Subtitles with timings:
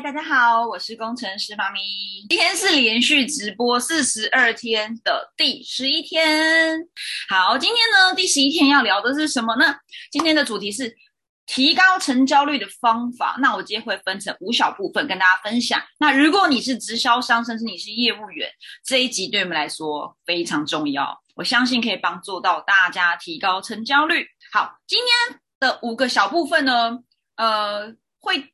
[0.00, 1.80] 大家好，我是工程师妈咪。
[2.28, 6.78] 今天是连续直播四十二天的第十一天。
[7.28, 9.74] 好，今天呢第十一天要聊的是什么呢？
[10.12, 10.96] 今天的主题是
[11.46, 13.36] 提高成交率的方法。
[13.40, 15.82] 那我今天会分成五小部分跟大家分享。
[15.98, 18.48] 那如果你是直销商，甚至你是业务员，
[18.84, 21.20] 这一集对我们来说非常重要。
[21.34, 24.24] 我相信可以帮助到大家提高成交率。
[24.52, 27.00] 好，今天的五个小部分呢，
[27.34, 28.52] 呃，会。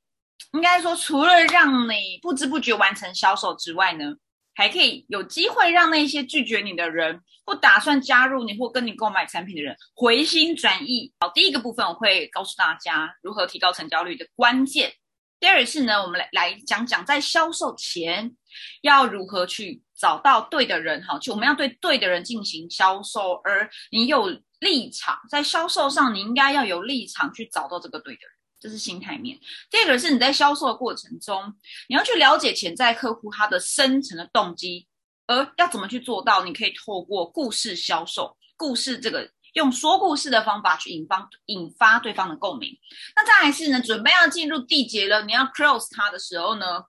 [0.54, 4.14] 应该说，除了让你不知不觉完成销售之外呢，
[4.54, 11.12] 还可以有机会让那些拒绝你的人，不打算加入你或跟你购买产品的人回心转意。
[11.18, 14.92] 好，第一个部分我会告诉大家如何提高成交率的关键。
[15.40, 18.36] 第二是呢，我们来来讲讲在销售前
[18.80, 21.02] 要如何去找到对的人。
[21.02, 24.28] 哈，就我们要对对的人进行销售，而你有
[24.60, 28.33] 立场在销售上，你应该要有立场去找到这个对的人。
[28.64, 29.38] 这是心态面。
[29.70, 31.54] 第二个是你在销售的过程中，
[31.86, 34.88] 你要去了解潜在客户他的深层的动机，
[35.26, 36.42] 而要怎么去做到？
[36.44, 42.74] 你可以透过故事销售，故事这个用说故事的方法去引发引发对方的共鸣。
[43.14, 46.84] 那再来是呢，准备要进入缔结了，你要 close 他的时候呢，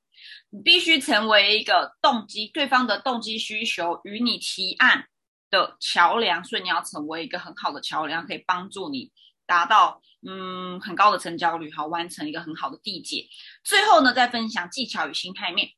[0.52, 5.08] 你必须成为一个动机，对方的动机需求与你提案
[5.50, 9.12] 的桥梁，所以你要成为一个很好的桥梁，可以帮助你
[9.46, 10.02] 达到。
[10.28, 13.28] 嗯，很高的成交率，好，完成一个很好的缔结。
[13.64, 15.70] 最后呢，再分享技巧与心态面。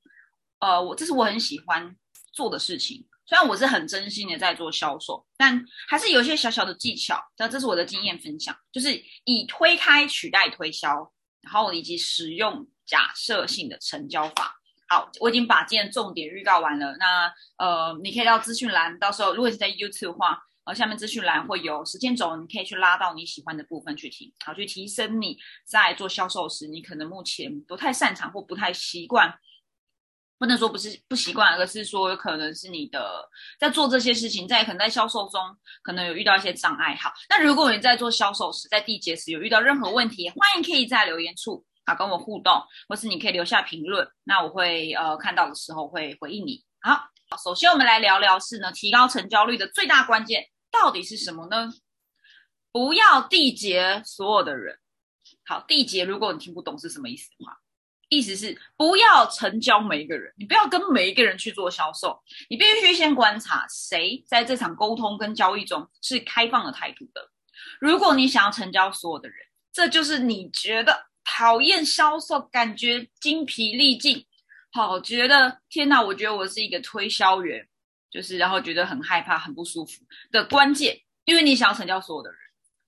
[0.60, 1.94] 呃，我这是我很喜欢
[2.32, 3.06] 做的事情。
[3.26, 7.22] 虽然我是很真心的在做销售，但还是有一些小小的技巧。
[7.38, 14.56] 那这是我的经验分享，就是以推开取代推销，然后以及使用假设性的成交法。
[14.88, 16.96] 好，我已经把今天重点预告完了。
[16.96, 20.42] 那呃，你可以到资讯栏，到时候如果是在 YouTube 的话。
[20.68, 29.34] 然后下面资讯栏会有时间轴，你可以去拉到你喜欢的部分去听，好去提升你在做销售时，你可能目前不太擅长或不太习惯，
[30.38, 33.26] 不能说不是不习惯，而是说有可能是你的
[33.58, 35.42] 在做这些事情，在可能在销售中
[35.82, 36.94] 可能有遇到一些障碍。
[36.96, 46.62] 好，那如果你在做销售时，在缔结时有遇到任何问题，欢迎可以在留言处啊跟我互动，或是你可以留下评论，那我会呃看到的时候会回应你。
[46.82, 47.08] 好，
[47.42, 50.44] 首先我们来聊聊是呢提高成交率的最大关键。
[50.72, 51.72] 到底是什么呢？
[52.72, 54.78] 不要缔结所有的人。
[55.46, 57.58] 好，缔结，如果你听不懂是什么意思的话，
[58.10, 67.30] 意思是不要成交每一个人，你不要跟每一个人去做销售，你必须先观察谁在这场沟通跟交易中是开放的态度的。
[67.80, 69.38] 如果你想要成交所有的人，
[69.74, 74.26] 这就是你觉得讨厌销售，感觉精疲力尽，
[74.72, 77.68] 好，觉得天哪，我觉得我是一个推销员。
[78.10, 80.02] 就是，然后觉得很害怕、很不舒服
[80.32, 82.40] 的关键，因为你想要成交所有的人。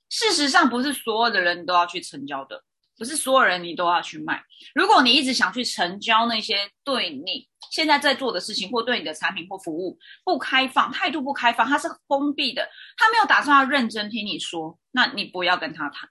[0.09, 2.63] 事实上，不是所有的人都要去成交的，
[2.97, 4.43] 不是所有人你都要去卖。
[4.73, 16.09] 如果你一直想去成交那些对你现在在做的事情，或对你的产品或服务不开放、态度不开放，他是封闭的，他没有打算要认真听你说，那你不要跟他谈。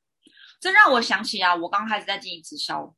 [0.61, 2.95] 这让我想起啊，我刚开始在经营直销，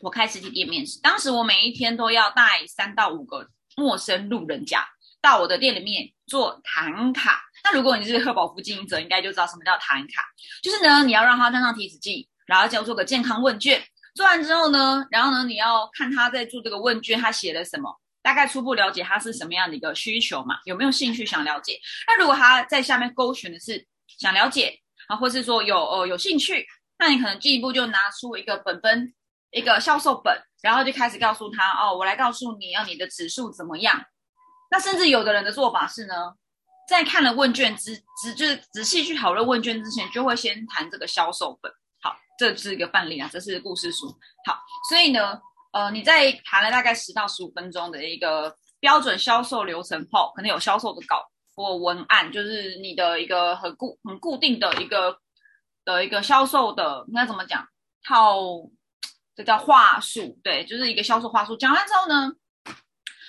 [0.00, 4.88] 我开实体店面试，当时我每一天都要带三到五个陌生路人甲。
[5.26, 10.22] 到我的店里面做谈卡，那如果你是贺宝福经营者，应该就知道什么叫谈卡，
[10.62, 13.82] 就是呢，你要让他登上提子计，然后叫做个健康问卷，
[14.14, 17.92] 做完之后呢，然后呢，你要看他在做这个问卷，他写了什么，
[18.22, 21.76] 大概初步了解他是什么样的一个需求嘛，有没有兴趣想了解？
[22.06, 24.78] 那如果他在下面勾选的是想了解
[25.08, 26.64] 啊，或是说有呃有兴趣，
[27.00, 29.12] 那你可能进一步就拿出一个本本，
[29.50, 34.00] 一个销售本，然后就开始告诉他哦，我来告诉你要你的指数怎么样。
[34.70, 36.34] 那甚至有的人的做法是呢，
[36.88, 41.72] 在看了问卷之之就是仔细去讨论问卷之前，就会先谈这个销售本。
[42.00, 44.06] 好，这是一个范例啊，这是故事书。
[44.44, 45.40] 好，所以呢，
[45.72, 55.18] 呃，你在谈了大概十到十五分钟的一个标准销售流程后，可能有销售的稿或文案，就是你的一个很固很固定的一个
[55.84, 57.66] 的一个销售的应该怎么讲
[58.04, 58.36] 套，
[59.34, 61.56] 这叫话术，对，就是一个销售话术。
[61.56, 62.32] 讲完之后呢？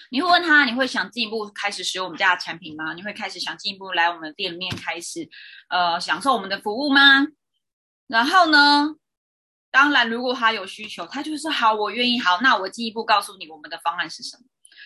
[0.10, 2.94] 你会问他，你会想进一步开始使用我们家的产品吗？
[2.94, 5.28] 你会开始想进一步来我们的店面开始，
[5.70, 7.28] 呃，享受我们的服务吗？
[8.08, 8.96] 然后呢，
[9.70, 12.20] 当然，如果他有需求，他就说好，我愿意。
[12.20, 14.44] 好，那我进一步告诉你我们的方案是什么。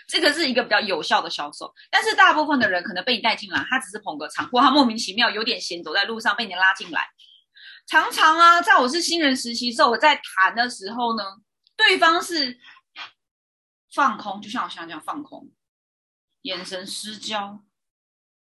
[0.07, 1.71] 这个是一个比较有效的销售。
[1.91, 7.07] 但是大部分的人可能被你带进来，他只是捧个场，或他莫名其妙有点闲，走在路上被你拉进来。
[7.85, 11.24] 常常啊，在我是新人实习时候，我在谈的时候呢，
[11.77, 12.59] 对方是。
[13.93, 15.51] 放空，就像我现在这样放空，
[16.43, 17.63] 眼神失焦，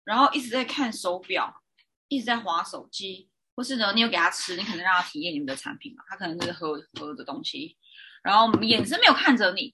[0.04, 1.62] 然后一直在看手表，
[2.08, 7.76] 一直在划手机，或是呢，你有给他吃，你可能让他体验你们的产品嘛，他可能是喝喝的东西，
[8.22, 9.72] 然后眼神没有看着你。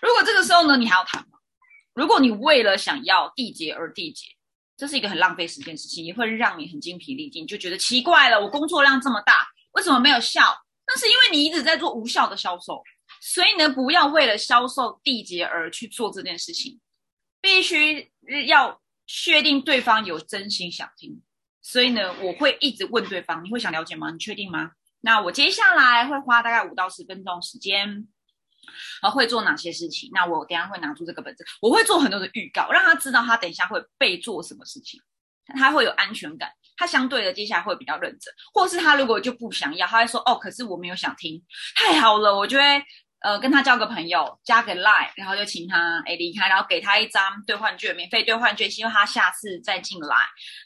[0.00, 1.26] 如果这个时候呢，你还要谈？
[1.92, 4.26] 如果你为了想要缔结而缔结，
[4.76, 8.40] 这是一个很浪费时间的事情，也会让你很精疲力尽，就觉得奇怪了。
[8.40, 10.56] 我工作量这么大，为什么没有效？
[10.86, 12.82] 那是因为你一直在做无效的销售。
[13.20, 16.80] 所以呢，不要为了销售缔结而去做这件事情，
[17.40, 18.10] 必须
[18.46, 21.22] 要确定对方有真心想听。
[21.62, 24.10] 所以呢，我会一直问对方：“你会想了解吗？
[24.10, 24.72] 你确定吗？”
[25.02, 28.08] 那我接下来会花大概五到十分钟时间，
[29.02, 30.10] 啊，会做哪些事情？
[30.12, 35.00] 那我等下会拿出这个本子，我会做很多的预告，让他知道他等一下会被做什么事情，
[35.58, 38.32] 他会有安全感，他相对的接下来会比较认真。
[38.52, 41.42] 或是他如果就不想要，他会说：“哦，可是我没有想听。”
[41.76, 42.82] 太好了，我就会
[43.20, 50.16] 呃跟他交个朋友，加个 line，然后就请他诶离开，然后给他一张兑换券，免费兑换券，希望他下次再进来。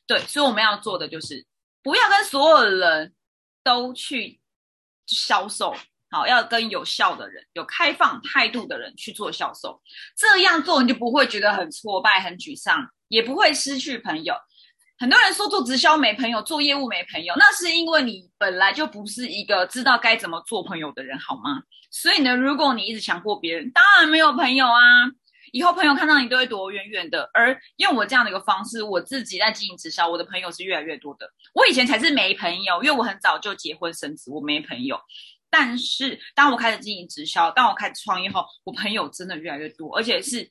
[0.07, 1.47] 对，所以我们要做的就是
[1.83, 3.15] 不要跟所有人。
[3.67, 4.39] 都去
[5.07, 5.75] 销售，
[6.11, 9.81] 好，要跟有效的人、有开放态度的人去做销售，
[10.15, 14.35] 这样做你就不会觉得很挫败、很沮丧，也不会失去朋友。
[15.05, 21.63] 很多人说做直销没朋友，做业务没朋友，那是因为你本来就不是一个知道该怎么做朋友的人，好吗？
[21.91, 24.81] 所以呢，如果你一直强迫别人，当然没有朋友啊。
[25.53, 31.31] 以后朋友看到你都会躲远远的，而用我这样的一个方式，我自己在经营直销，我的朋友是越来越多的。
[31.53, 34.99] 我以前才是没朋友，因为我很早就结婚生子，我没朋友。
[35.51, 40.51] 但是当我开始经营直销，当我开始创业后，我朋友真的越来越多，而且是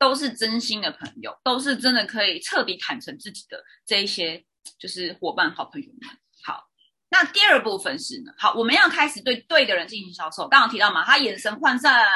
[0.00, 4.42] 都是真心的朋友，都是真的可以彻底坦诚自己的这一些，
[4.78, 6.18] 就是伙伴、好朋友们。
[6.42, 6.66] 好
[7.10, 10.48] 那第二部分是呢，好，我们要开始对对的人进行销售。
[10.48, 12.06] 刚刚提到嘛，他眼神涣散，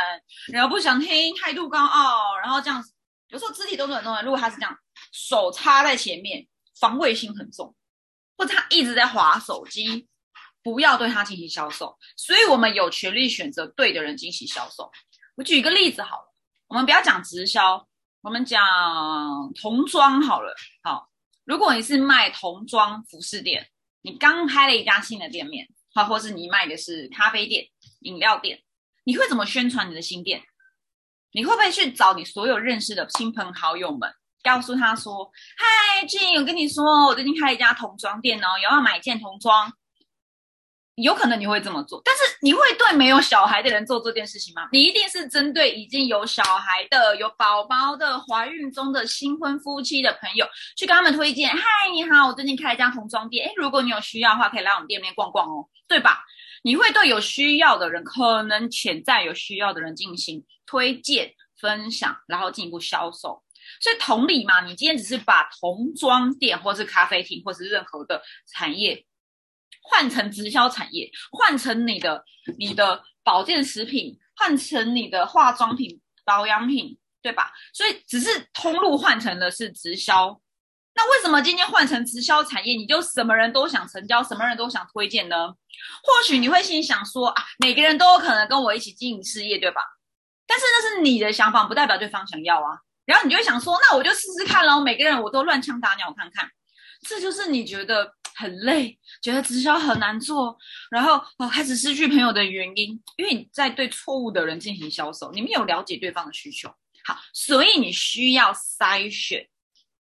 [0.51, 2.91] 然后不想听，态度高傲，然后这样子，
[3.29, 4.23] 有时候肢体动作很重要。
[4.23, 4.75] 如果他是这样，
[5.13, 6.47] 手插在前面，
[6.81, 7.77] 防卫心很重，
[8.39, 10.09] 或者他一直在划手机，
[10.63, 11.99] 不要对他进行销售。
[12.17, 14.91] 所以我们有权利选择对的人进行销售。
[15.37, 16.34] 我举一个例子好了，
[16.75, 17.87] 我们不要讲直销，
[18.21, 18.61] 我们讲
[19.55, 20.53] 童装好了。
[20.83, 21.09] 好，
[21.45, 23.69] 如果你是卖童装服饰店。
[24.03, 27.65] 你刚开了一家新的店面，好，或是你卖的是咖啡店、
[28.01, 28.61] 饮料店，
[29.05, 30.43] 你会怎么宣传你的新店？
[31.31, 34.13] 你会不会去找你所有认识的亲朋好友们，
[34.43, 39.73] 告诉他说：“嗨，Jane，我跟你说，我最近开了一家童装店哦，有要买一件童装。”
[41.03, 44.69] 有可能你会这么做，但是你会对没有小孩的人做这件事情吗？
[44.71, 50.47] 你一定是针对已经有小孩的、有宝宝的、怀孕中的新婚夫妻的朋友，
[50.77, 51.51] 去跟他们推荐。
[51.51, 51.63] 嗨，
[51.93, 56.25] 你好，我最近开了一家童装店，诶，如果你有需要的话，可以来我们店面逛逛哦，对吧？
[56.63, 63.43] 你会对有需要的人，可能潜在有需要的人进行推荐、分享，然后进一步销售。
[63.81, 69.05] 所以同理嘛，你今天只是把童装店，或是咖啡厅，或是任何的产业。
[69.87, 72.25] 换成直销产业，换成你的
[72.59, 77.53] 你的保健食品，换成你的化妆品、保养品，对吧？
[77.75, 80.41] 所以只是通路换成的是直销。
[80.95, 85.49] 那为什么今天换成直销产业，你就什么人都想成交，什么人都想推荐呢？
[86.03, 89.83] 或许你会心想说啊，每个人都有可能跟我一起经营事业，对吧？
[90.47, 92.79] 但是那是你的想法，不代表对方想要啊。
[93.05, 96.49] 然后你就会想说，那我就试试看喽，每个人我都乱枪打鸟看看。
[97.07, 98.15] 这就是你觉得。
[98.35, 100.59] 很累，觉得直销很难做，
[100.91, 106.69] 然后哦开始失去朋友的原因，因为你在对错误的人进行销售，你没有了解对方的需求。
[107.05, 109.49] 好，所以你需要筛选，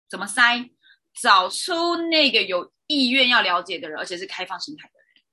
[0.09, 0.71] 怎么筛？
[1.21, 5.25] 找出那个有意愿要了解的人，而且是开放心态的人。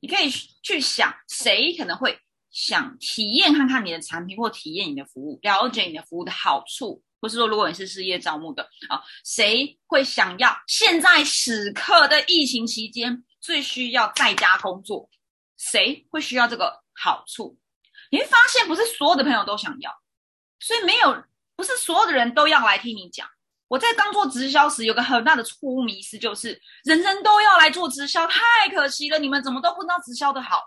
[0.00, 0.28] 你可以
[0.62, 2.18] 去想，谁可能会
[2.50, 7.04] 想体验看看你的产品，或体验你的服务，了解你的服务的好处。
[7.20, 15.08] 或是说，如果你是事业招募的啊，谁会想要现在此刻的疫情期间最需要在家工作？
[15.56, 17.58] 谁会需要这个好处？
[18.10, 19.90] 你会发现，不是所有的朋友都想要，
[20.60, 21.24] 所以没有
[21.56, 23.28] 不是所有的人都要来听你讲。
[23.66, 28.40] 我在刚做直销时，有个很大的错误迷思，就是人人都要来做直销，太
[28.74, 29.18] 可惜了。
[29.18, 30.62] 你们怎么都不知道直销的好？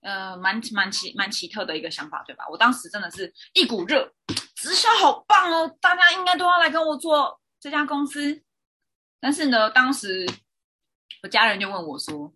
[0.00, 2.44] 呃，蛮蛮奇蛮奇特的一个想法，对吧？
[2.50, 4.10] 我当时真的是一股热。
[4.60, 8.42] 直销好棒哦，大家应该都要来跟我做这家公司。
[9.20, 10.26] 但是呢，当时
[11.22, 12.34] 我家人就问我说：“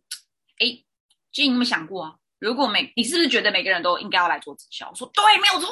[0.60, 0.84] 哎，
[1.32, 2.14] 君，你有没有想过啊？
[2.38, 5.68] 如果每你是不是觉得每个人都应该要来做直销？”我说：“对，没有错。”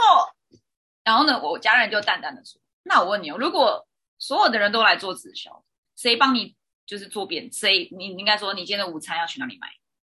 [1.04, 3.86] 然后呢，我家人就淡淡的说：“那我问你哦，如果
[4.18, 5.64] 所有的人都来做直销，
[5.94, 7.48] 谁帮你就是做便？
[7.52, 9.68] 谁你应该说你今天的午餐要去哪里买，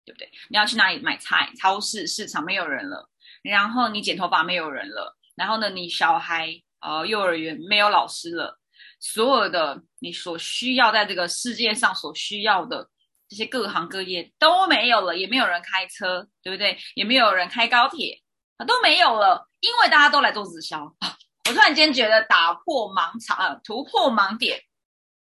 [0.03, 0.31] 对不对？
[0.49, 1.51] 你要去哪里买菜？
[1.59, 3.07] 超市、市场没有人了，
[3.43, 6.49] 然后你剪头发没有人了。”然后呢，你小孩
[6.79, 8.59] 呃，幼儿园没有老师了，
[8.99, 12.89] 所有的你所需要在这个世界上所需要的
[13.29, 16.77] 这些各行各业都没有了，也没有人开车，对不对？
[16.95, 18.21] 也没有人开高铁，
[18.67, 20.83] 都没有了，因为大家都来做直销。
[21.49, 24.61] 我突然间觉得打破盲场，突破盲点，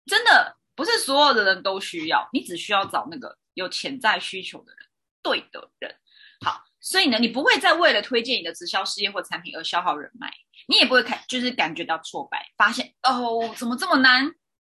[0.06, 4.86] 真的不是所有的人都需要，你只需要找那个有潜在需求的人，
[5.22, 5.94] 对的人。
[6.44, 10.32] 好，所以呢，你不会再为了推荐你的直销事业或产品而消耗人脉，
[10.68, 14.30] 你也不会看，就是感觉到挫败，发现哦，怎么这么难，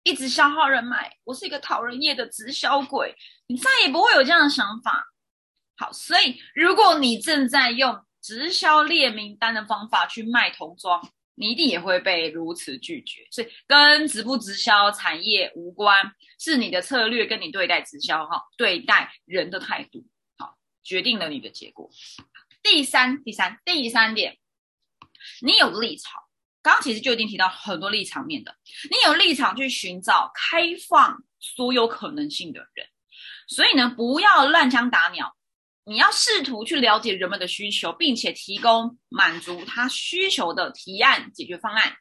[0.03, 3.13] 一直消耗人脉，我是一个讨人厌的直销鬼，
[3.47, 5.05] 你再也不会有这样的想法。
[5.75, 11.01] 好，所以如果你正在用直销列名单的方法去卖童装，
[11.35, 20.03] 你一定也会被如此拒绝，所以跟直不直销产业无关，是你的策略跟你对待直销哈，对待人的态度，
[20.87, 21.89] 决定了你的结果。
[22.63, 24.37] 第三，第三，第三点，
[25.41, 26.21] 你有立场，
[26.61, 28.55] 刚刚其实就已经提到很多立场面的，
[28.89, 32.87] 你有立场去寻找开放所有可能性的人，
[33.49, 35.35] 所以呢，不要乱枪打鸟。
[35.83, 41.95] 你要试图去了解人们的需求，并且提供满足他需求的提案解决方案。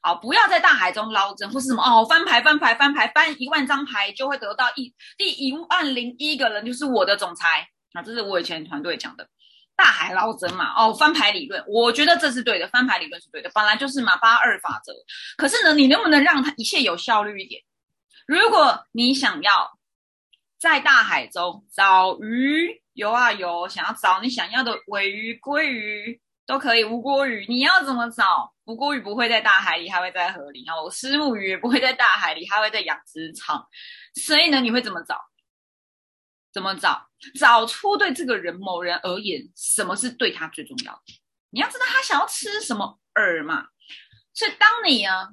[0.00, 9.28] 好，不要在大海中捞针，或是什么哦，翻牌翻牌翻牌翻一万张牌就会得到一第一万零一个人就是我的总裁啊，这是我以前团队讲的
[9.76, 10.72] 大海捞针嘛。
[10.76, 14.92] 哦，翻牌理论，我觉得这是对的，翻牌理论是对的，本来就是嘛八二法则。
[15.36, 17.62] 可是呢，你能不能让它一切有效率一点？
[18.26, 19.78] 如果你想要
[20.58, 22.80] 在大海中找鱼。
[22.94, 28.52] 游啊游，想要找你想要的尾鱼、鲑鱼都可以，无锅鱼你要怎么找？
[28.66, 30.62] 无锅鱼不会在大海里，它会在河里。
[30.66, 33.66] 然后石目鱼也不会在大海里，它会在养殖场。
[34.22, 35.18] 所以呢，你会怎么找？
[36.52, 37.08] 怎么找？
[37.38, 41.00] 找出对这个人某人而言，什么是对他最重要的？
[41.50, 43.68] 你要知道他想要吃什么饵嘛。
[44.34, 45.28] 所以当你啊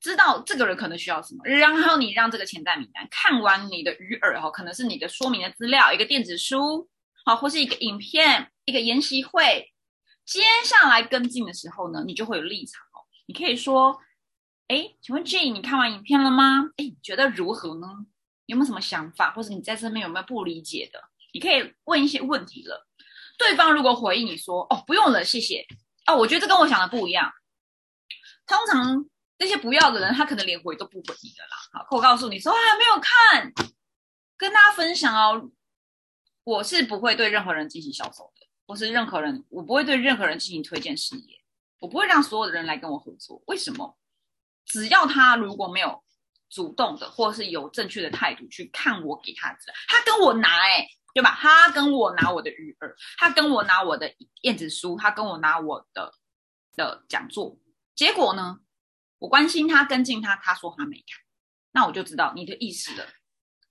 [0.00, 6.88] 知道这个人可能需要什么，然后你让这个潜在名单看完你的鱼饵哈，可能是你的说明的资料，一个电子书。
[7.24, 9.70] 好，或是一个影片，一个研习会，
[10.24, 13.04] 接下来跟进的时候呢，你就会有立场哦。
[13.26, 14.00] 你可以说，
[14.68, 16.70] 哎，请问 J，你看完影片了吗？
[16.78, 17.86] 哎，觉得如何呢？
[18.48, 20.98] 有没有什么想法，或者你在这边有没有不理解的？
[21.34, 22.88] 你可以问一些问题了。
[23.36, 25.66] 对方如果回应你说，哦，不用了，谢谢。
[26.06, 27.30] 哦，我觉得这跟我想的不一样。
[28.46, 29.04] 通常
[29.36, 31.56] 那些不要的人，他可能连回都不回你的啦。
[31.72, 33.52] 好，我告诉你说，还没有看，
[34.38, 35.50] 跟大家分享哦。
[36.44, 41.44] 我是不会对任何人进行销售的，或是任何人，我不会对任何人进行推荐事业，
[41.80, 43.42] 我不会让所有的人来跟我合作。
[43.46, 43.98] 为什么？
[44.64, 46.02] 只要他如果没有
[46.50, 51.36] 主动的，或是有正确的态度去看我给他的，他跟我拿，哎，对吧？
[51.40, 54.12] 他跟我拿我的鱼饵，他跟我拿我的
[54.42, 56.12] 燕子书，他跟我拿我的
[56.76, 57.58] 的讲座，
[57.94, 58.58] 结果呢？
[59.18, 61.20] 我关心他，跟进他，他说他没看，
[61.72, 63.04] 那我就知道你的意思了。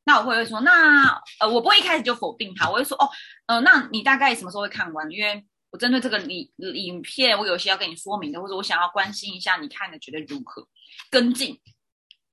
[0.04, 3.10] 那我会会说，那呃，我不会一开始就否定他，我会说，哦，
[3.46, 5.10] 呃，那你大概什么时候会看完？
[5.10, 10.68] 因为我针对这个影影片，我有些要跟你说明的，或者我想要关心一下你看的觉得如何，
[11.10, 11.60] 跟进。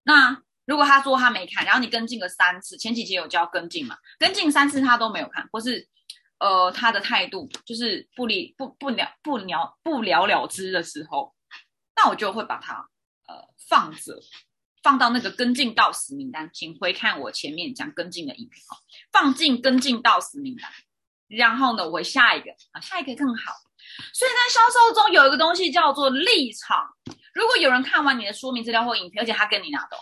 [0.05, 3.97] 那如果他说他没看，然后你跟进个三次，前几节有教跟进嘛？
[4.19, 5.89] 跟进三次他都没有看，或是
[6.39, 11.35] 呃他的态度就是不理不不了不了不了了之的时候，
[11.97, 12.89] 那我就会把它
[13.27, 14.21] 呃放着。
[14.83, 18.77] 放到那个跟进到死名单，请回看我前面讲跟进的影片哦。
[19.11, 20.71] 放进跟进到死名单，
[21.27, 23.55] 然后呢，我下一个啊，下一个更好。
[24.13, 26.85] 所以在销售中有一个东西叫做立场。
[27.33, 29.97] 如果有人看完你的说明资料或影片，而且他跟你拿的，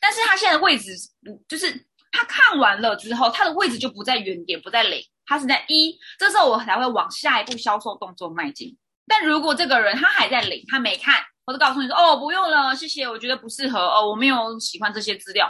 [0.00, 0.92] 但是他现在的位置
[1.24, 8.76] 不就是他看完了之后，他的位置就不在原点，不在零，他是在一，这时候我才会往下一步销售动作迈进。
[9.06, 11.24] 但如果这个人他还在零，他没看。
[11.46, 15.46] 我就告诉你说，哦，不用了，谢谢，我觉得不适合，哦，我没有喜欢这些资料，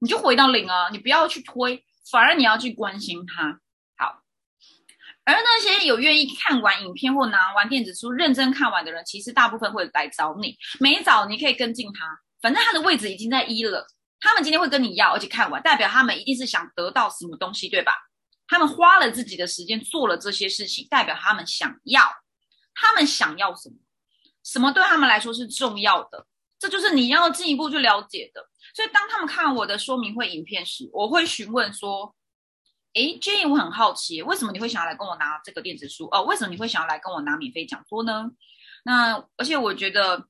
[0.00, 3.58] 你就回到零啊，你不要去推，反而你要去关心他。
[5.26, 13.86] 而那些有愿意看完影片或拿完电子书认真看完的人，其实大部分会来找你，没找你可以跟进他，反正他的位置已经在一了，
[14.20, 17.92] 他们今天会跟你要，而且看完，代表他们一定是想得到什么东西，对吧？
[18.48, 22.08] 他们花了自己的时间做了这些事情，代表他们想要，
[22.74, 23.76] 他们想要什么？
[24.44, 26.24] 什么对他们来说是重要的？
[26.58, 28.48] 这就是你要进一步去了解的。
[28.74, 32.14] 所以，当他们看我的说明会影片时，我会询问说
[32.96, 36.06] ：“诶 j a n e 我很好奇，为什么你会想要来跟我拿这个电子书？
[36.10, 38.30] 哦，为什么你会想要来跟我拿免费讲座呢？
[38.84, 40.26] 那而且我觉得，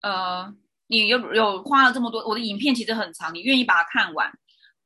[0.00, 0.54] 呃，
[0.86, 4.30] 你有有花了这么多，我的影片其实很长，你愿意把它看完，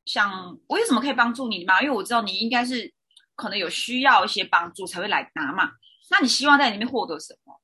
[0.05, 1.79] 想我有什么可以帮助你吗？
[1.83, 2.91] 因为我知道你应该是
[3.35, 5.69] 可能有需要一些帮助才会来拿嘛。
[6.09, 7.61] 那你希望在里面获得什么？”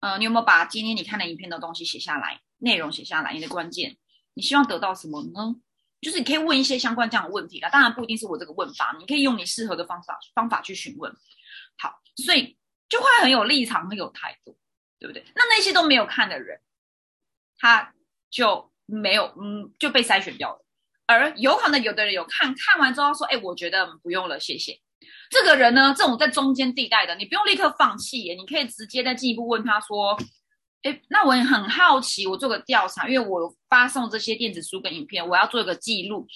[0.00, 3.34] 嗯，你有没有把今天你看的影片的东西写下来，内容写下来？
[3.34, 3.98] 你的关键，
[4.32, 5.56] 你希望得到什么呢？
[6.04, 7.68] 就是你可以问一些相关这样的问题啦。
[7.70, 11.10] 当然不一定是我这个问法，你可以用你适合的方法方法去询问。
[11.78, 12.56] 好，所以
[12.88, 14.56] 就会很有立场，很有态度，
[15.00, 15.24] 对不对？
[15.34, 16.60] 那那些都没有看的人，
[17.58, 17.92] 他
[18.30, 20.64] 就没有嗯就被筛选掉了。
[21.06, 24.78] 而有可能有的人有看看完之后说，哎，我觉得不用了，谢谢。
[25.30, 30.16] 这个人呢，这种在中间地带的，你不用立刻放弃，你可以直接再进一步问他说，
[30.84, 36.26] 哎，那我也很好奇，我做个调查，因为我发送这些电子书跟影片，我要做一个记录，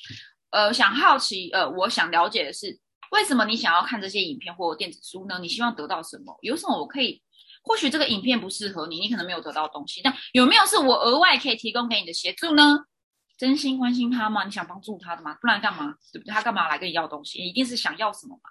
[0.51, 2.81] 呃，想好奇，呃，我想了解的是，
[3.13, 5.39] 为什么你想要看这些影片或电子书呢？
[5.39, 6.37] 你希望得到什么？
[6.43, 7.23] 有什么我可以？
[7.63, 12.85] 或许这个影片不适合你，你可能没有得到东西，但有没有是我额外可以提供给你的协助呢？
[13.37, 14.45] 真心关心他吗？
[14.45, 15.37] 你想帮助他的吗？
[15.43, 15.95] 不然干嘛？
[16.11, 16.33] 对不对？
[16.33, 17.39] 他干嘛来跟你要东西？
[17.39, 18.51] 一定是想要什么嘛？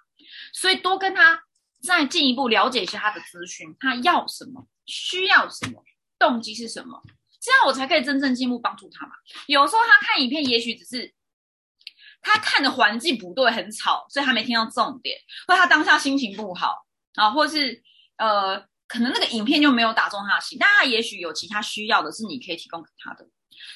[0.52, 1.42] 所以多跟他
[1.82, 5.82] 再进一步了解一下他的资讯，他要什么，需要什么，
[6.18, 7.02] 动机是什么，
[7.40, 9.12] 这样我才可以真正进一步帮助他嘛。
[9.46, 11.14] 有时候他看影片，也许只是
[12.20, 16.74] 他看的环境不对，很吵，所以他没听到重点，或他当下心情不好
[17.14, 17.82] 啊，或是
[18.16, 18.58] 呃，
[18.88, 23.26] 可能那个影片就没有打中他的心，但他也许有其他需要的，是你可以提供给他的。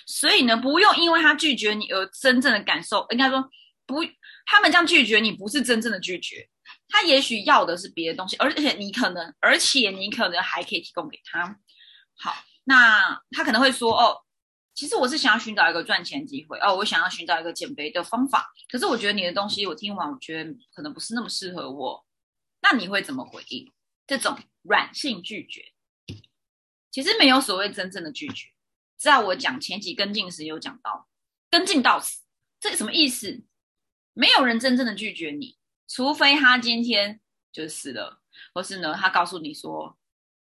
[0.06, 3.48] 所以呢，不用因为他拒绝你而真正的感受，应该说
[3.86, 4.04] 不，
[4.46, 6.48] 他们这样拒绝你不是真正的拒绝，
[6.92, 11.58] 他也许要的是别的东西，而且你可能，而且你可能还可以提供给他。
[12.14, 12.34] 好，
[12.64, 14.22] 那他可能会说，哦，
[14.74, 22.04] 其实我是想要寻找一个赚钱机会，哦，我想要寻找一个减肥的方法，可是我觉得你的东西我听完，我觉得可能不是那么适合我，
[22.60, 23.72] 那你会怎么回应？
[24.06, 25.72] 这种软性拒绝，
[26.90, 28.48] 其实没有所谓真正的拒绝。
[28.98, 31.08] 在我讲前几跟进时有讲到，
[31.50, 32.20] 跟进到此，
[32.60, 33.44] 这什么意思？
[34.12, 35.56] 没有人真正的拒绝你，
[35.92, 37.20] 除非他今天
[37.52, 38.20] 就死了，
[38.54, 39.98] 或是呢，他告诉你说，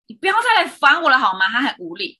[0.07, 1.47] 你不要再来烦我了好吗？
[1.47, 2.19] 他很无力，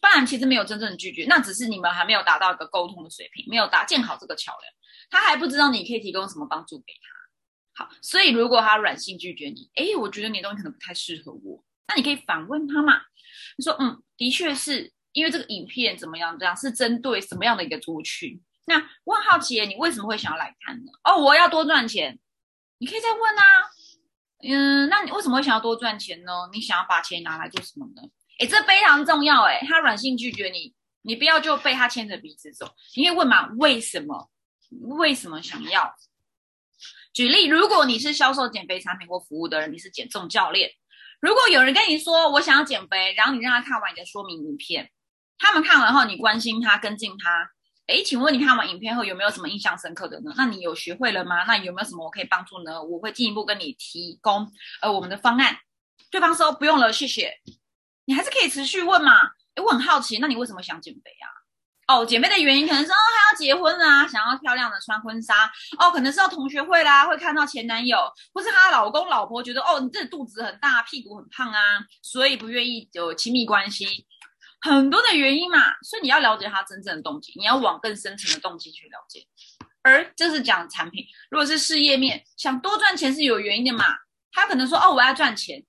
[0.00, 4.72] 不然其实没有真正的拒绝，那只是你们还没有达到一个沟通的水平，没有搭建好这个桥梁，
[5.10, 6.92] 他还不知道你可以提供什么帮助给
[7.74, 7.84] 他。
[7.84, 13.02] 好，所以如果他软性拒绝你，诶，我觉得你的东西可能不太适合我，那你可以反问他嘛？
[13.58, 14.92] 你说，嗯，的确是。
[15.12, 16.38] 因为这个影片怎么样？
[16.38, 18.40] 这样是针对什么样的一个族群？
[18.66, 20.92] 那我很好奇，你为什么会想要来看呢？
[21.02, 22.16] 哦，我要多赚钱。
[22.80, 23.44] 你可以再问啊。
[24.42, 26.32] 嗯，那你为什么会想要多赚钱呢？
[26.50, 28.02] 你想要把钱拿来做什么呢？
[28.38, 29.42] 诶，这非常重要。
[29.42, 32.74] 诶，他软性拒绝你，你不要就被他牵着鼻子走。
[32.96, 33.48] 你可以问嘛？
[33.58, 34.30] 为什么？
[34.98, 35.94] 为什么想要？
[37.12, 40.70] 举例，如果你是销售减肥产品或服务的人，你是减重教练。
[41.20, 44.90] 如果有人跟你说我想要减肥，然后你让他看完你的说明影片。
[45.38, 47.50] 他们看完后，你关心他，跟进他。
[47.90, 50.32] 诶，请问你看完影片后有没有什么印象深刻的呢？
[50.36, 51.44] 那你有学会了吗？
[51.44, 52.80] 那有没有什么我可以帮助呢？
[52.82, 54.50] 我会进一步跟你提供
[54.80, 55.56] 呃我们的方案。
[56.10, 57.32] 对方说不用了，谢谢。
[58.04, 59.12] 你还是可以持续问嘛。
[59.56, 61.26] 诶，我很好奇，那你为什么想减肥啊？
[61.92, 65.50] 哦，减肥的原因可能是哦，她要结婚啦，想要漂亮的穿婚纱。
[65.76, 67.98] 哦，可能是要同学会啦，会看到前男友，
[68.32, 71.60] 或是她老公老婆觉得哦，你这肚子很大，屁股很胖啊，
[72.02, 74.06] 所以不愿意有亲密关系。
[74.62, 79.26] 很多的原因嘛，所以你要了解他真正的动机，你要往更深层的动机去了解。
[79.82, 83.84] 而这是讲产品，如果是事业面，想多赚钱是有原因的嘛。
[84.32, 85.64] 他可能说哦，我要赚钱，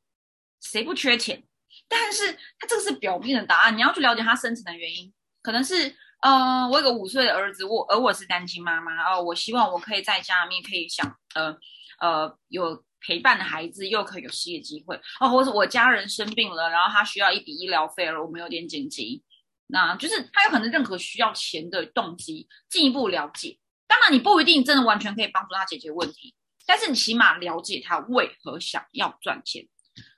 [0.61, 1.43] 谁不缺钱？
[1.87, 5.13] 但是他这个是表面的答案，你要去了解他深层的原因。
[5.41, 11.57] 可能是呃，我有个五岁的儿子，我而我是单亲妈妈哦，我希望我可以在家里面可以想呃
[11.99, 12.83] 呃有。
[13.05, 19.23] 陪伴的孩子又可以有事业机会哦，或者我家人生病了，然后他需要一笔医疗费了，我们有点紧急，
[19.67, 23.57] 那就是他有可能任何需要钱的动机，进一步了解。
[23.87, 26.33] 当然，你不一定真的完全可以帮助他解决问题，
[26.65, 29.65] 但是你起码了解他为何想要赚钱，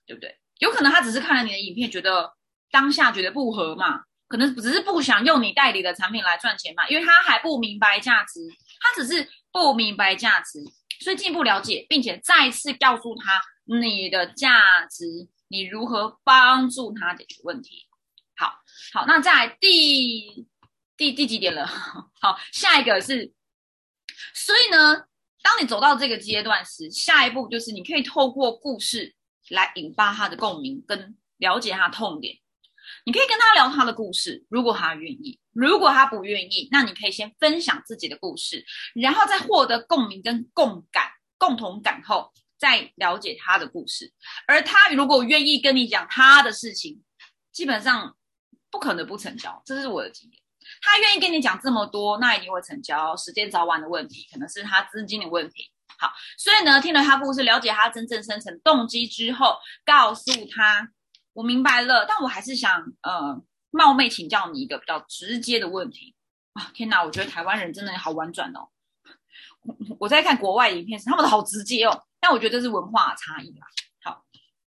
[0.06, 0.38] 对不对？
[0.60, 2.32] 有可能他只是看了你的影片，觉得
[2.70, 8.40] 当下觉得不合嘛，可能只是不想用你代理的产品来赚钱嘛，因为他还不明白价值，
[8.80, 10.60] 他只是不明白价值。
[11.04, 15.06] 所以进一步了解，并且再次告诉他你的价值，
[15.50, 17.88] 你如何帮助他解决问题。
[18.38, 18.54] 好，
[18.94, 20.48] 好，那在第
[20.96, 21.68] 第第几点了？
[22.22, 23.34] 好，下一个是，
[24.34, 24.96] 所以呢，
[25.42, 29.14] 当你走到这个阶段时，下一步就是你可以透过故事
[29.50, 32.38] 来引发他的共鸣，跟了解他痛点。
[33.06, 44.14] 你可以跟他聊他的故事，如果他愿意；如果他不愿意，那你可以先分享自己的故事，然后再获得共鸣跟共感、共同感后，再了解他的故事。
[44.48, 47.04] 而他如果愿意跟你讲他的事情，
[47.52, 48.16] 基本上
[48.72, 50.42] 不可能不成交，这是我的经验。
[50.82, 53.14] 他愿意跟你讲这么多，那一定会成交。
[53.18, 55.70] 时间早晚的问题，可能是他资金的问题。
[56.00, 60.90] 好，所以呢，听了他故事，了解他真正深层动机之后，告诉他。
[61.34, 63.42] 我明白了，但我还是想呃
[63.72, 66.16] 冒昧请教你一个比较直接的问题。
[66.54, 67.04] 啊，天哪！
[67.04, 68.70] 我觉得台湾人真的好婉转哦。
[69.62, 72.04] 我我在看国外影片时，他们都好直接哦。
[72.20, 73.66] 但我觉得这是文化差异啦。
[74.04, 74.24] 好，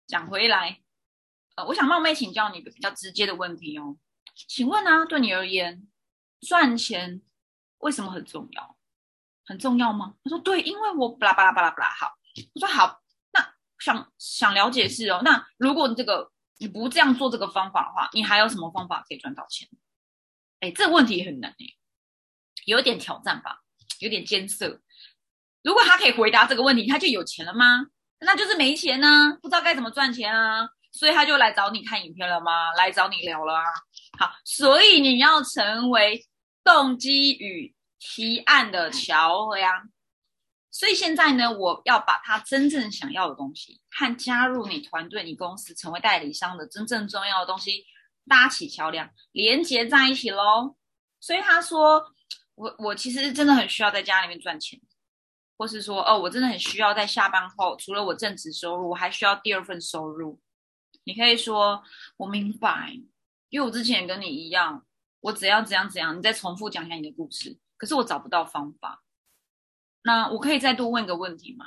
[0.08, 0.80] 讲回来，
[1.56, 3.98] 呃，我想冒昧请教你一个比较直接的问题哦。
[4.48, 5.86] 请问呢，对你而言，
[6.39, 7.22] 赚钱
[7.80, 8.78] 为什么很重要？
[9.46, 10.15] 很重要吗？
[10.24, 11.89] 他说对，因为我巴拉巴拉巴拉巴拉。
[11.94, 12.13] 好，
[12.54, 13.02] 我说好，
[13.34, 15.22] 那想想了解是哦。
[15.26, 19.68] 那如果你这个你不这样做这个方法的话，你还有什么方法可以赚到钱？
[20.62, 21.65] 哎，这个问题很难哎，
[22.65, 23.60] 有点挑战吧，
[24.00, 24.82] 有点艰涩。
[25.63, 27.88] 如果他可以回答这个问题，他就有钱了吗？
[28.20, 32.72] 那就是没钱呢，不知道该怎么赚钱啊，所以他就来找你看影片了吗？
[32.78, 33.63] 来找你聊了啊。
[34.18, 36.26] 好，所以你要成为
[36.63, 39.89] 动机与提案的桥梁。
[40.76, 47.86] 所以现在呢，我要把他真正想要的东西和加入你团队、你公司成为代理商的真正重要的东西。
[48.28, 50.76] 搭起桥梁，连接在一起喽。
[51.22, 52.04] 所以他说
[52.56, 54.78] ：“我我其实真的很需要在家里面赚钱，
[55.56, 60.42] 或是说，哦，我真的很需要在下班后，除了我正职收入，我还需要第二份收入。”
[61.06, 61.82] 你可以说
[62.18, 63.00] ：“我明白，
[63.48, 64.86] 因为我之前也跟你一样，
[65.22, 69.05] 我怎样怎样怎样。”你再重复讲一下你的故事，可是我找不到方法。
[70.06, 71.65] 那我可以再多问一个问题吗？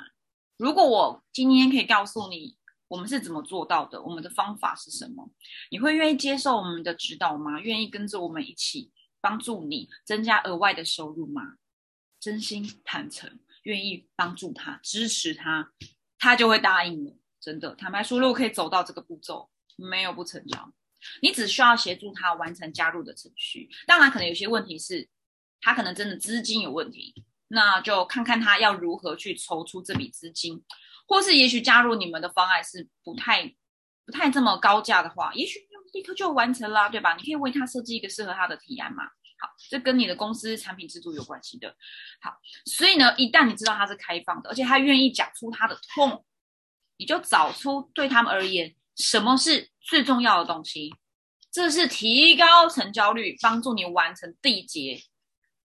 [0.57, 2.57] 如果我今天可以告诉你。
[2.89, 4.01] 我们是怎么做到的？
[4.01, 5.29] 我们的方法是什么？
[5.69, 7.59] 你会愿意接受我们的指导吗？
[7.59, 11.57] 愿意跟着我们一起帮助你增加额外的收入吗？
[12.19, 13.29] 真心坦诚，
[13.61, 15.71] 愿意帮助他，支持他，
[16.17, 17.19] 他就会答应你。
[17.39, 20.73] 真的，坦白说，如果可以走到这个步骤，没有不成交。
[21.21, 23.69] 你只需要协助他完成加入的程序。
[23.85, 25.07] 当然，可能有些问题是，
[25.61, 27.13] 他可能真的资金有问题，
[27.49, 30.63] 那就看看他要如何去筹出这笔资金。
[31.05, 33.43] 或是也许加入你们的方案是不太
[34.05, 35.59] 不太这么高价的话，也许
[35.91, 37.15] 立刻就完成啦，对吧？
[37.15, 39.03] 你可以为他设计一个适合他的提案嘛。
[39.41, 41.75] 好，这跟你的公司产品制度有关系的。
[42.21, 42.31] 好，
[42.65, 46.23] 所以呢，一旦你知道他是开放的，而且他愿意讲出他的痛，
[46.97, 50.93] 你就找出对他们而言什么是最重要的东西，
[51.51, 55.01] 这是提高成交率、帮助你完成缔结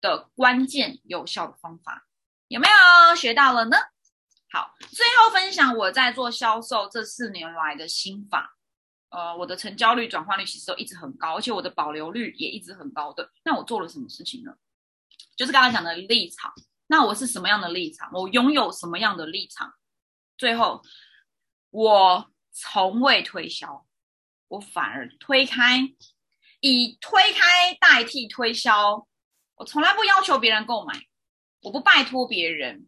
[0.01, 2.07] 的关键有效的方法。
[2.47, 3.77] 有没有学到了呢？
[4.51, 8.57] 好，最后分享我在做销售这四年来的心法。
[9.09, 13.31] 呃，我的成交率、转换率其实都一直很高，而且我的保留率也一直很高的。
[13.43, 14.53] 那我做了什么事情呢？
[15.35, 16.53] 就是刚刚讲的立场。
[16.87, 18.09] 那我是什么样的立场？
[18.13, 19.73] 我拥有什么样的立场？
[20.37, 20.83] 最后，
[21.71, 23.87] 我从未推销，
[24.49, 25.79] 我反而推开，
[26.59, 29.07] 以推开代替推销。
[29.55, 30.93] 我从来不要求别人购买，
[31.61, 32.87] 我不拜托别人。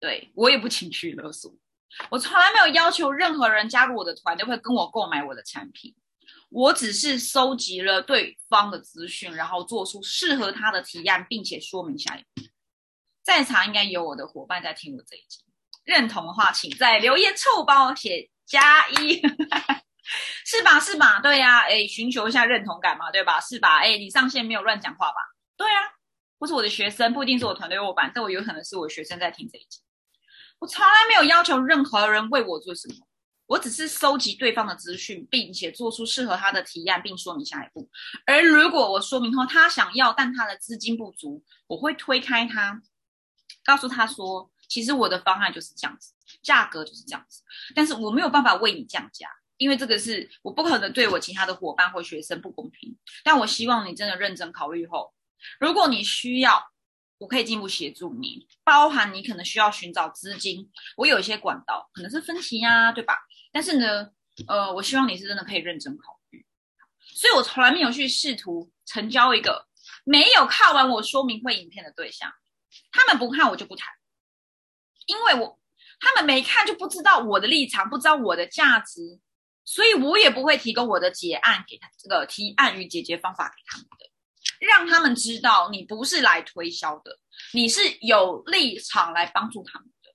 [0.00, 1.54] 对我也不情绪勒索，
[2.10, 5.94] 我从来没有要求任何人加入我的团队会跟我购买我的产品，
[6.50, 12.42] 我只是收集了对方的资讯，然后做出适合他的提案，并且说明下一步。
[13.22, 15.44] 在场应该有我的伙伴在听我这一集，
[15.84, 19.22] 认同的话，请在留言处帮我写加一，
[20.44, 20.80] 是吧？
[20.80, 21.20] 是吧？
[21.20, 23.40] 对呀，哎，寻求一下认同感嘛，对吧？
[23.40, 23.78] 是吧？
[23.78, 25.16] 哎，你上线没有乱讲话吧？
[25.62, 25.78] 对啊，
[26.40, 29.78] 或是我的学生，不一定是我团队伙伴，但我有可能是我学生在听这一集。
[30.58, 33.06] 我从来没有要求任何人为我做什么，
[33.46, 37.88] 我只是收集对方的资讯，并且做出适合他的提案，并说明下一步。
[38.26, 42.82] 而如果我说明后他想要，但他的资金不足，我会推开他，
[43.64, 52.96] 告诉他说：“其实我的方案就是这样子，价格就是这样子，但是我没有办法为你降价，因为这个是我不可能对我其他的伙伴或学生不公平。
[53.22, 55.12] 但我希望你真的认真考虑后，
[55.60, 56.62] 如果你需要。”
[57.18, 63.16] 我可以进一步协助你，包含你可能需要寻找资金，我有一些管道，可能是分期呀，对吧？
[63.52, 64.10] 但是呢，
[64.48, 66.44] 呃，我希望你是真的可以认真考虑。
[66.98, 69.68] 所以我从来没有去试图成交一个
[70.02, 72.28] 没有看完我说明会影片的对象，
[72.90, 73.88] 他们不看我就不谈，
[75.06, 75.60] 因为我
[76.00, 79.20] 他们没看就不知道我的立场，不知道我的价值，
[79.64, 84.10] 所以我也不会提供我的结案给他这个提案与解决方法给他们的。
[84.60, 87.18] 让他们知道你不是来推销的，
[87.52, 90.10] 你是有立场来帮助他们的。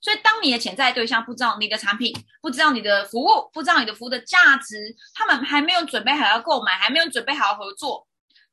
[0.00, 8.08] 所以，当你的潜在对象不知道你的产品，不知道你的服务，不知道你的服务的价值，他们还没有准备好要购买，还没有准备好合作，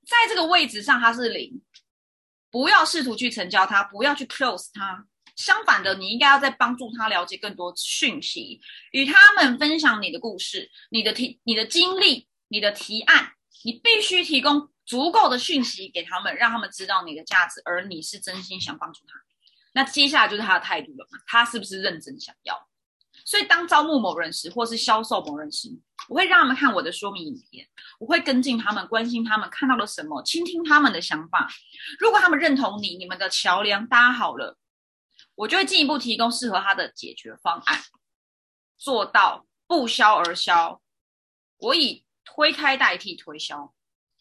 [0.05, 1.61] 在这个位置上他是零。
[2.49, 5.05] 不要试图去成交他，不要去 close 他。
[5.35, 8.59] 相反的，你应该要在帮助他了解更多讯息，
[8.91, 13.33] 与他们分享你的故事、你的提、你的经历、你的提案。
[13.63, 14.69] 你必须提供。
[14.87, 19.13] 足够的讯息给他们，让他们知道你的价值，而你是真心想帮助他。
[19.73, 21.19] 那接下来就是他的态度了嘛？
[21.27, 22.67] 他是不是认真想要？
[23.25, 25.69] 所以当招募某人时，或是销售某人时，
[26.07, 27.67] 我会让他们看我的说明影片，
[27.99, 31.49] 我会跟进他们，关心他们看到了什么，倾听他们的想法。
[31.99, 34.57] 如果他们认同你，你们的桥梁搭好了，
[35.35, 37.81] 我就会进一步提供适合他的解决方案，
[38.77, 40.81] 做到不销而销。
[41.57, 43.73] 我以推开代替推销，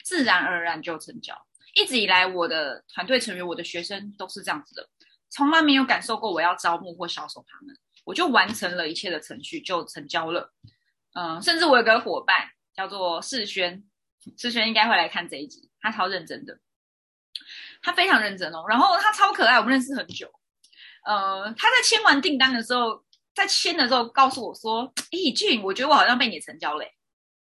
[0.07, 1.35] 自然而然就成交。
[1.75, 4.89] 一直以来，我的团队成员、我的学生都是这样子的，
[5.29, 10.55] 从来没有感受过我要招募或销售他们，我就完成了一切的程序，就成交了。
[11.15, 13.83] 嗯，甚至我有个伙伴叫做世轩，
[14.39, 16.57] 世轩应该会来看这一集，他超认真的，
[17.83, 20.31] 他非常认真哦，然后他超可爱，我们认识很久。
[21.05, 26.93] 呃，他在签完订单的时候，在签的时候告诉我说：“咦，俊，我觉得我好像被你成交嘞。”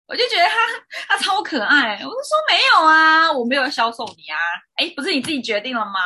[0.07, 4.37] 我就觉得他他超可爱，我就说没有啊，我没有销售你啊，
[4.75, 5.99] 哎，不是你自己决定了吗？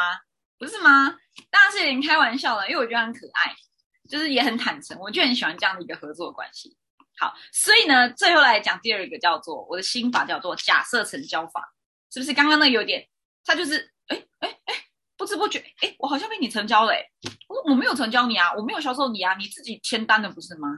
[0.57, 1.15] 不是吗？
[1.49, 3.53] 当然是有点开玩笑了，因为我觉得很可爱，
[4.09, 6.77] 就是也很坦诚，我就很喜欢这样的一个合作关系。
[7.17, 11.73] 好，所以呢，最后来讲第二个叫做我的心法，叫做假设成交法，
[12.11, 12.33] 是不是？
[12.33, 13.05] 刚刚那有点，
[13.43, 14.73] 他就是，哎哎哎，
[15.17, 17.03] 不知不觉，哎，我好像被你成交了，哎，
[17.49, 20.69] 我我没有成交你啊，我没有销售你啊，你自己签单的不是吗？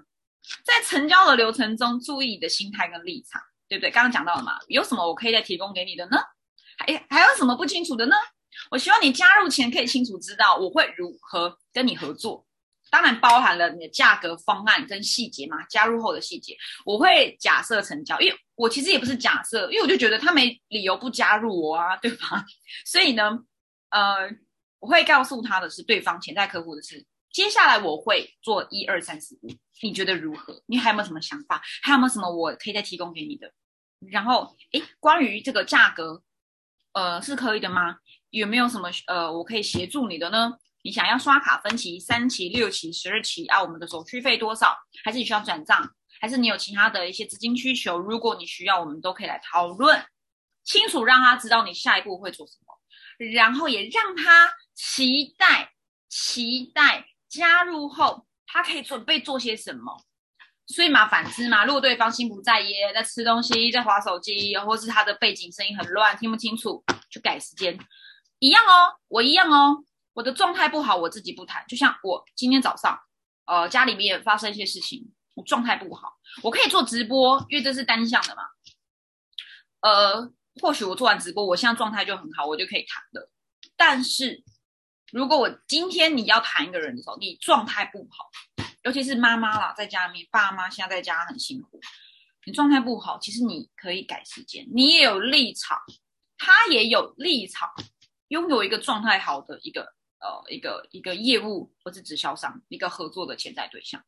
[0.63, 3.91] 在成交的流程中，注意你的心态跟立场，对不对？
[3.91, 6.17] 刚刚讲到了嘛，有什么我可以再提供给你的呢？
[6.77, 8.15] 还还有什么不清楚的呢？
[8.69, 12.45] 我希望你加入前可以清楚知道我会如何跟你合作。
[12.89, 22.43] 当然包含了你的价格方案跟细节嘛，加入后的细节，我会假设成交，因为我其实也不是假设，因为我就觉得他没理由不加入我啊，对吧？
[22.85, 23.39] 所以呢，
[23.91, 24.29] 呃，
[24.79, 29.49] 我会告诉他的是对方潜在客户的是，接下来我会做一二三四五，
[29.81, 30.61] 你觉得如何？
[30.65, 31.61] 你还有没有什么想法？
[31.81, 33.51] 还有没有什么我可以再提供给你的？
[34.09, 36.23] 然后，诶，关于这个价格，
[36.93, 37.97] 呃，是可以的吗？
[38.31, 40.53] 有没有什么呃，我可以协助你的呢？
[40.83, 43.61] 你想要刷卡分期三期、六期、十二期啊？
[43.61, 44.75] 我们的手续费多少？
[45.03, 45.87] 还是你需要转账？
[46.19, 47.99] 还是你有其他的一些资金需求？
[47.99, 50.03] 如果你需要，我们都可以来讨论
[50.63, 55.73] 清楚，让他知道你下一步会做什么，然后也让他期待、
[56.09, 60.03] 期待加入后他可以准备做些什么。
[60.67, 67.77] 所以嘛，反之嘛，如果对方心不在焉，在吃东西、在划手机，或是他的背景声音很乱，听不清楚，就改时间，
[68.39, 69.83] 一样哦，我一样哦。
[70.13, 71.65] 我的状态不好，我自己不谈。
[71.67, 72.97] 就像我今天早上，
[73.45, 78.43] 呃，家里面发生一些事情，我状态不好，我可以做直播，因为这是单向的嘛。
[79.81, 83.29] 呃，或许我做完直播，我现在状态就很好，我就可以谈了。
[83.75, 84.41] 但是，
[85.11, 88.29] 如果我今天你要谈一个人的时候，你状态不好，
[88.83, 91.79] 尤其是妈妈啦，在家里面，爸妈现在在家很辛苦，
[92.45, 95.77] 你状态不好，其实你可以改时间，你也有立场，
[96.37, 97.69] 他也有立场，
[98.29, 99.93] 拥有一个状态好的一个。
[100.23, 103.99] 呃，一个一个业务或是直销商，一个合作的潜在对象，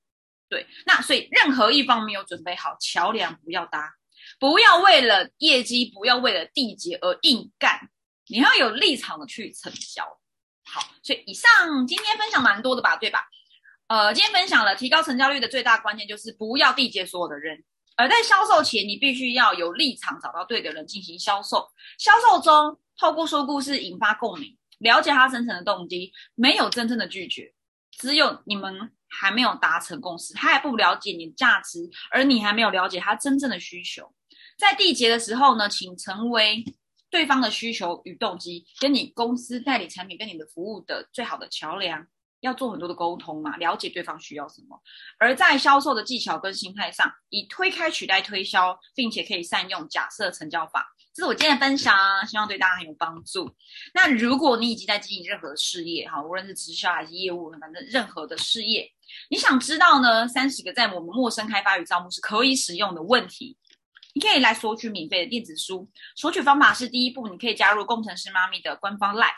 [0.47, 3.91] 对，那所以任何一方没有准备好，桥梁不要搭，
[4.37, 7.89] 不要为了业绩，不要为了缔结而硬干，
[8.27, 10.05] 你要有立场的去成交。
[10.73, 13.27] 好，所以以上今天分享蛮多的吧，对吧？
[13.87, 17.63] 呃，今天分享了提高成交率的最大关键就是不要缔结所有的人，
[17.95, 21.67] 而在销售前，你必须要有立场，找到对的人进行销售。
[21.99, 24.57] 销售中，透过说故事引发共鸣。
[24.79, 27.53] 了解他深层的动机，没有真正的拒绝，
[27.91, 31.79] 只有你们还没有达成共识，他还不了解你的价值，
[32.11, 34.13] 而你还没有了解他真正的需求。
[34.57, 36.65] 在缔结的时候呢，请成为
[37.13, 42.03] 对方的需求与动机，跟你公司代理产品跟你的服务的最好的桥梁，
[42.39, 44.81] 要做很多的沟通嘛，了解对方需要什么。
[45.19, 50.89] 而在销售的技巧跟心态上，以推开取代推销，并且可以善用假设成交法。
[51.13, 51.95] 这是我今天的分享，
[52.25, 53.47] 希望对大家很有帮助。
[53.93, 58.91] 那如果你已经在经营任何事业，哈，无论是直销还是业务，反正任何的事业，
[59.29, 60.27] 你想知道呢？
[60.27, 63.55] 三十个在我们陌生开发与招募是可以使用的问题，
[64.13, 65.89] 你可以来索取免费的电子书。
[66.15, 69.33] 索取方法是：第一步，你可以加入工程师妈咪的官方 Live，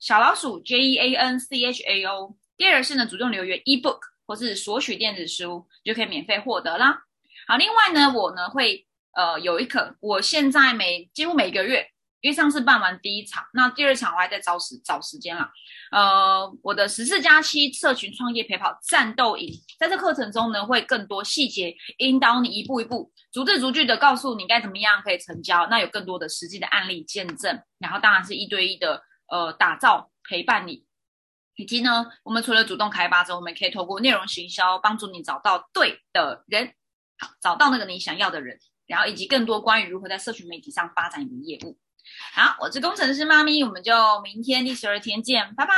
[0.00, 6.98] 小老鼠 J E A N C H A O；第二是呢，主动留言 eBook 或是索取电子书，就可以免费获得啦。
[7.46, 8.86] 好，另外呢，我呢会。
[9.16, 11.86] 呃，有一可，我现在每几乎每个月，
[12.24, 15.46] 因为上次办完第一场，那第二场我还在找时找时间了。
[15.90, 25.66] 呃，我的十四加七社群创业陪跑战斗营，在这课程中呢，会更多细节引导你一步一步，逐字逐句的告诉你该怎么样可以成交。
[25.66, 30.82] 那有更多的实际的案例见证，然后当然是一对一的呃打造陪伴你，
[31.56, 36.72] 以及呢，我们除了主动开发之后，我们可以透过内容行销帮助你找到对的人，
[37.18, 38.58] 好，找到那个你想要的人。
[38.86, 41.78] 然后以及更多关于如何在社群媒体上发展你的业务。
[42.34, 45.74] 好，我是工程师妈咪，我们就明天第十二天见，拜拜。